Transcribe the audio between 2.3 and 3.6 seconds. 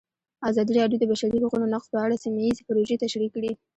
ییزې پروژې تشریح کړې.